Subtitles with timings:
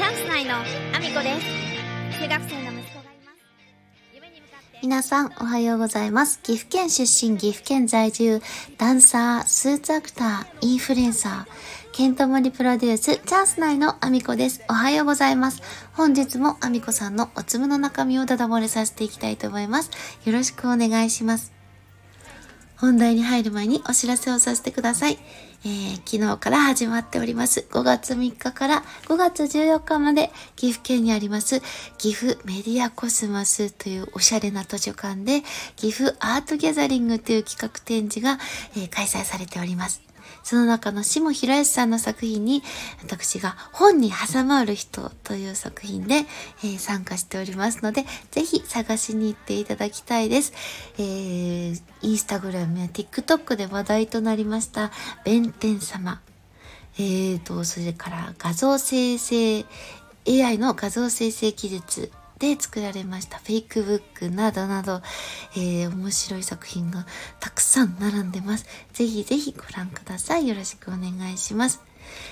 [0.00, 0.60] チャンス内のア
[0.98, 3.38] ミコです中学生の息子がいます
[4.14, 6.40] 夢に向かって皆さんおはようございます。
[6.40, 8.40] 岐阜県出身、岐阜県在住、
[8.78, 14.64] ダンサー、スーツアクター、インフルエンサー、ケントモリプロデュース、チャンス内のアミコです。
[14.70, 15.60] おはようございます。
[15.92, 19.90] 本日もアミコさんのおつむの中身をダダ漏れさせていきたいと思います。
[20.24, 21.59] よろしくお願いします。
[22.80, 25.18] 本題に入る前にお知らせをさせてください。
[25.64, 27.66] えー昨日から始まっております。
[27.70, 31.60] 5月3日から5月14日まで岐阜県にあります
[31.98, 35.42] 岐阜メディアコスマスというおしゃれな図書館で
[35.76, 38.38] 岐阜アートギャザリングという企画展示が、
[38.74, 40.09] えー開催されております。
[40.42, 42.62] その中の下平康さんの作品に
[43.02, 46.26] 私が本に挟まる人という作品で、
[46.64, 50.52] えー参加しておりますので、ぜひ探しに行っていただきたいです。
[50.98, 54.90] えー、インスタグラムや TikTok で話題となりました、
[55.24, 56.20] 弁天様。
[56.98, 59.64] えーと、それから画像生成、
[60.26, 65.02] AI の画像生成技術で作られましたフェイクブックなどなど、
[65.54, 67.06] えー面白い作品が
[67.38, 68.64] たくさん並んでます。
[68.94, 70.48] ぜひぜひご覧ください。
[70.48, 71.82] よろしくお願いします。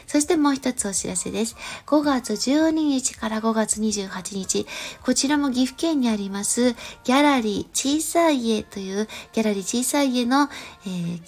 [0.06, 1.56] そしてもう一つお知らせです。
[1.86, 4.66] 5月12日から5月28日、
[5.02, 6.72] こちらも岐阜県にあります、
[7.04, 10.48] ギャラリー小さい家というギャラリー小さい家の、
[10.86, 11.20] えー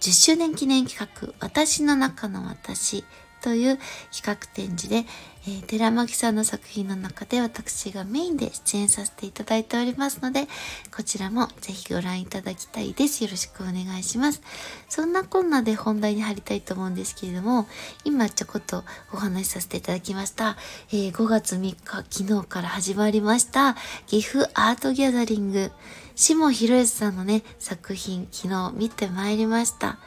[0.00, 3.04] 10周年記念企画、私の中の私
[3.40, 3.78] という
[4.14, 5.04] 企画展示で、
[5.46, 10.46] えー寺巻さんの作品の中で私がメインで出演させていただいておりますので、
[10.94, 13.24] こちらもぜひご覧いただきたいです。
[13.24, 14.42] よろしくお願いします。
[14.88, 17.66] そんなこんなで本題に入りたいと思うんですけれども、
[18.04, 20.56] 今ちょこっとお話しさせていただきました、
[20.90, 21.76] えー5月3日、
[22.10, 25.72] 昨日から始まりました、岐阜アートギャザリング、
[26.16, 29.98] 下博康さんのね、作品、昨日見てまいりました。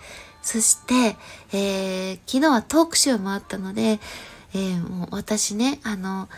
[0.44, 1.16] そして、
[1.53, 3.99] えー昨日はトークショーもあったので、
[4.53, 6.30] えーもう私ね、あの、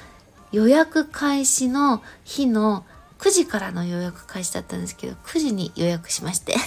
[0.52, 2.86] 予約開始の日の
[3.20, 6.56] 9時からの予約開始だったんですけど、9時に予約しまして。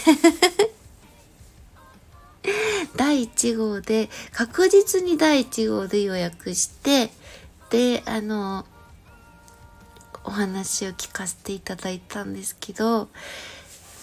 [2.97, 7.13] 第1号で、確実に第1号で予約して、
[7.71, 8.67] で、あの、
[10.25, 13.09] お話を聞かせていただいたんですけど、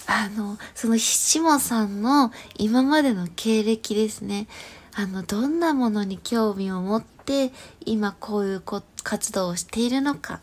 [0.07, 4.47] あの、その下さんの今までの経歴ですね。
[4.93, 7.51] あの、どんなものに興味を持って、
[7.85, 10.41] 今こういうこ活動をしているのか。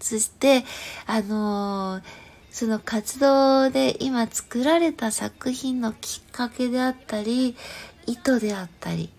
[0.00, 0.64] そして、
[1.06, 2.02] あの
[2.50, 7.56] その活動で今作られた作品のきっかけであったり、
[8.06, 9.10] 意図であったり、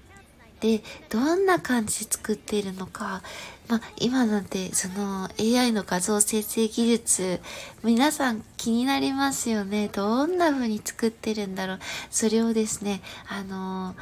[0.65, 3.21] で、どんな感じで作っているのか、
[3.67, 7.39] まあ、今なんてその AI の画像生成技術、
[7.83, 9.89] 皆さん気になりますよね。
[9.89, 11.79] どんな風に作ってるんだろう。
[12.09, 13.95] それをですね、あの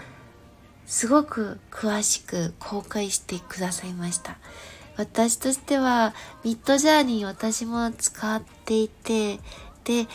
[0.86, 4.38] すごく詳しく公開してくださいました。
[4.96, 6.14] 私としては、
[6.46, 9.40] ミッドジャーニー私も使っていて、
[9.84, 10.08] で、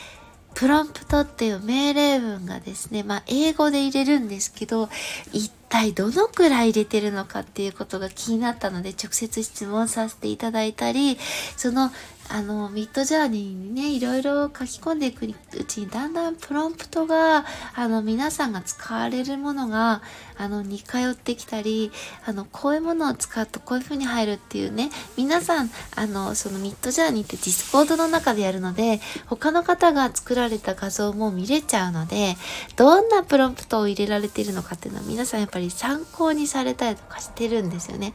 [0.58, 4.88] プロンプトっていう命令文がですね、まあ英語で入れるんですけど、
[5.32, 11.16] 一体どのくらい入れてるのかっていうことが気になったので直接質問させていただいたり、
[11.56, 11.92] その、
[12.30, 20.02] あの、ミッドジャーニーにね、いろいろ書き込んでいくうちにだんだんプロンプトが、あの、皆さんが使われるものが、
[20.36, 21.90] あの、似通ってきたり、
[22.26, 32.36] あの、こういうものを使うとこういう風に入るっていうね、皆さん、あの、その Midjourney って Discord の中でやるので、他の方が作られた画像も見れちゃうので、
[32.76, 38.12] どんなプロンプトを入れられているのかっていうのは皆さんやっぱり参考にされたりとかしてるんですよね。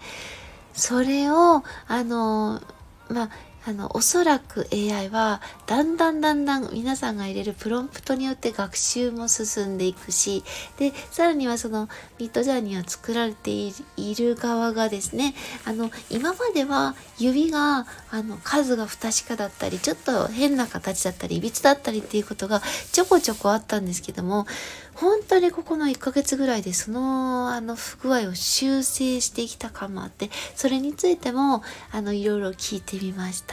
[0.74, 2.62] それを、あの、
[3.10, 3.30] まあ、
[3.66, 10.44] あの、おそらく AI は、だんだんだんだん皆さんが入れるプロンプトによって学習も進んでいくし、
[10.78, 11.88] で、さらにはその
[12.20, 24.46] Midjourney を作られている側がですね、あの、今までは指が、あの、数が不確かだったり、ちょっと変な形だったり、いびつだったりっていうことがちょこちょこあったんですけども、
[24.96, 33.53] 本当にここの1ヶ月ぐらいでそのあの不具合を修正してきた感もあってそれについてもあのいろいろ聞いてみました。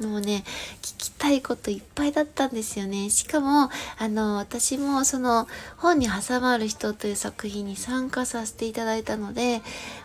[0.00, 0.44] もうね、
[0.82, 3.08] 聞きたいこといっぱいだったんですよね。
[3.08, 5.48] しかも、あの、私もその、
[5.78, 9.62] 本に挟まる人という作品に参加させていただいたので、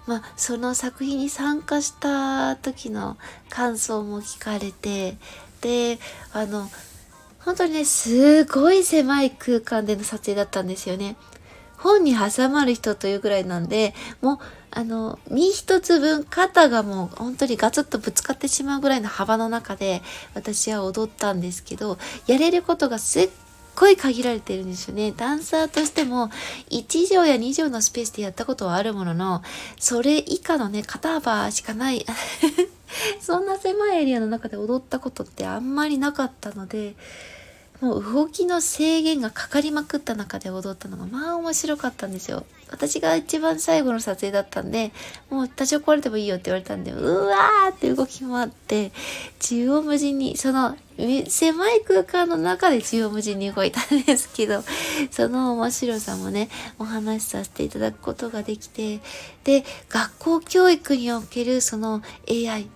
[0.07, 3.17] まあ、その作品に参加した時の
[3.49, 5.17] 感想も聞かれて、
[5.59, 5.99] で、
[6.31, 6.69] あの、
[7.39, 11.17] 本当にね、すごい狭い空間での撮影だったんですよね。
[11.81, 14.37] 本に挟まる人というぐらいなんで、もう、
[14.71, 20.01] あの、身一つ分、肩がもう本当にガツッとぶつかってしまうぐらいの幅の中で、
[20.33, 21.97] 私は踊ったんですけど、
[22.27, 23.29] やれることがすっ
[23.75, 25.11] ごい限られてるんですよね。
[25.15, 26.29] ダンサーとしても
[26.69, 29.41] 1畳や2畳のスペースでやったことはあるものの、
[29.79, 32.05] それ以下のね、肩幅しかない
[33.19, 36.95] そんな狭いエリアの中で踊ったことってあんまりなかったので、
[37.81, 42.45] もう動きの制限がかかりまくった中で踊ったのがまあ面白かったんですよ。
[42.69, 44.91] 私が一番最後の撮影だったんで、
[45.29, 48.91] もう多少壊れてもいいよって言われたんで、うわーって動き回って、
[49.39, 50.77] 縦横無尽に、その
[51.27, 54.63] 狭い空間の中で縦横無尽に動いたんですけど、
[55.09, 56.49] その面白さもね、
[56.79, 59.01] お話しさせていただくことができて、
[59.43, 62.67] で、学校教育におけるその AI、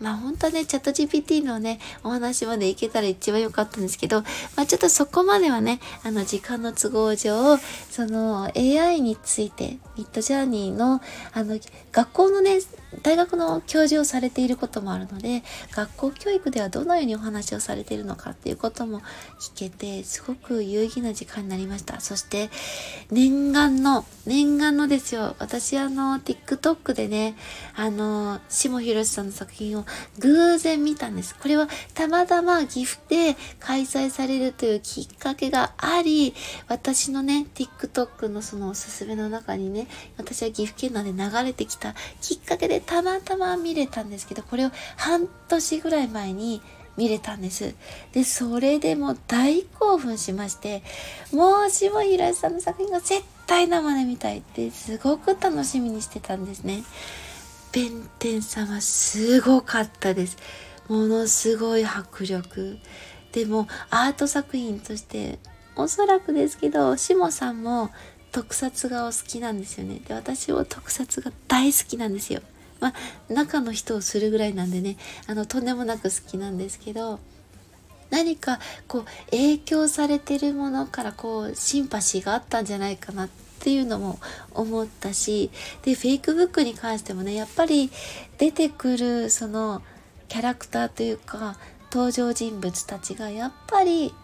[0.00, 4.22] まあ本当はね、チャット GPT のね、お話までいけたら一番良かったんですけど、
[4.56, 7.58] まあちょっとそこまではね、あの時間の都合上、
[7.90, 11.00] その AI について、ミッドジャーニーの、
[11.32, 11.58] あの、
[11.92, 12.60] 学校のね、
[13.02, 15.42] 大学の教授をされていることもあるので
[15.72, 19.00] 学校教育ではどのようにお話をされているのかっていうことも
[19.40, 22.00] 聞けてすごく有意義な時間になりました。
[22.00, 22.50] そして
[23.10, 25.36] 念願の念願のですよ。
[25.38, 27.36] 私あの TikTok でね
[27.74, 29.86] あの下博さんの作品を
[30.18, 31.34] 偶然見たんです。
[31.36, 36.34] これはたまたま岐阜で開催されるというきっかけがあり
[36.68, 39.86] 私のね TikTok のそのおすすめの中にね
[40.16, 46.62] 私は岐阜県内で流れてきたきっかけでたまたま見れたんですけど、これを半年ぐらい前に
[46.96, 47.74] 見れたんです。
[48.12, 50.82] で、それでも大興奮しまして、
[51.32, 56.82] もう下平さんの作品が絶対生で見たいってすごく楽しみにしてたんですね。
[57.72, 60.36] 弁天様すごかったです。
[60.88, 62.78] ものすごい迫力。
[63.32, 65.38] でもアート作品として
[65.76, 67.90] おそらくですけど、下さんも
[68.32, 70.00] 特撮がお好きなんですよね。
[70.06, 72.42] で、私も特撮が大好きなんですよ。
[72.80, 74.96] まあ、中の人をするぐらいなんでね
[75.26, 77.20] あのとんでもなく好きなんですけど
[78.10, 83.28] 何かこう影響されてるものからこうシンパシーがあったんじゃないかなっ
[83.60, 84.18] ていうのも
[84.52, 85.50] 思ったし
[85.82, 87.90] でフェイクブックに関してもねやっぱり
[88.38, 89.82] 出てくるその
[90.28, 91.56] キャラクターというか
[91.92, 94.14] 登場人物たちがやっぱり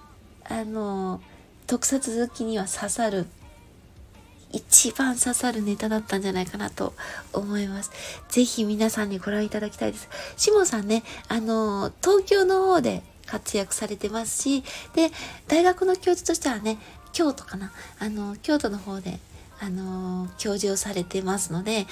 [0.44, 1.20] あの
[1.66, 3.26] 特撮好きには刺さる
[4.52, 6.94] 一番刺さるネタだったんじゃないかなと
[7.32, 7.90] 思います。
[8.28, 10.08] ぜひ皆さんにご覧いただきたいです。
[10.36, 14.62] しもさんね、あの、東京の方で活躍されてますし、
[14.94, 15.10] で、
[15.48, 16.78] 大学の教授としてはね、
[17.12, 19.18] 京都かな、あの、京都の方で、
[19.60, 21.86] あの、教授をされてますので、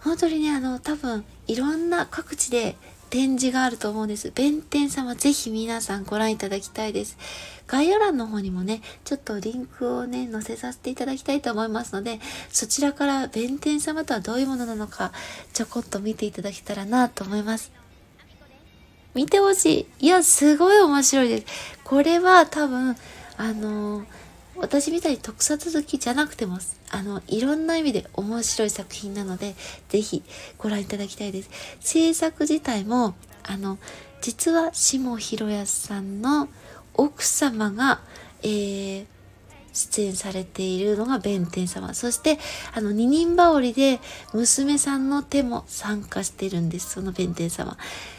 [0.00, 2.76] 本当にね、あの、多分、いろんな各地で
[3.12, 4.32] 展示があると思うんです。
[4.34, 7.18] 弁天様ぜひ皆さんご覧いただきたいです。
[7.66, 15.12] 概要欄の方にもね、ちょっとリンクをね、載せさせていただきたいと思いますので、そちらから弁天様とはどういうものなのか、
[15.52, 17.70] ちょこっと見ていただけたらなと思います。
[19.12, 20.06] 見てほしい。
[20.06, 21.46] いや、すごい面白いです。
[21.84, 22.96] これは多分、
[23.36, 24.04] あのー
[24.56, 26.58] 私みたいに特撮好きじゃなくても、
[26.90, 29.54] あの、いろんな意味で面白い作品なので、
[29.88, 30.22] ぜひ
[30.58, 31.50] ご覧いただきたいです。
[31.80, 33.14] 制作自体も、
[33.44, 33.78] あの、
[34.20, 36.48] 実は下博康さんの
[36.94, 38.00] 奥様が、
[38.42, 39.06] えー、
[39.72, 41.94] 出演されているのが弁天様。
[41.94, 42.38] そして、
[42.74, 44.00] あの、二人羽織で
[44.32, 46.90] 娘さんの手も参加してるんです。
[46.90, 47.76] その弁天様。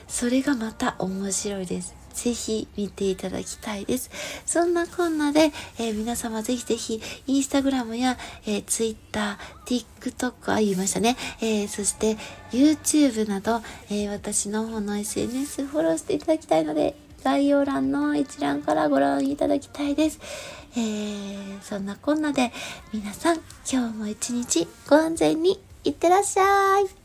[0.07, 2.03] それがまた面白いです。
[2.13, 4.09] ぜひ見ていただきたいです。
[4.45, 11.17] そんなこんなで、えー、皆様ぜひぜひ、インスタグラムや、えー、ツイッター、TikTok、あ、言いましたね。
[11.41, 12.17] えー、そして、
[12.51, 20.19] YouTube など、えー、私の方の SNS フォローしていただきたいので、概要欄の一覧からご覧いただきたいです。
[20.75, 22.51] えー、そんなこんなで、
[22.91, 23.37] 皆さん、
[23.71, 27.03] 今日も一日ご安全にいってらっしゃい。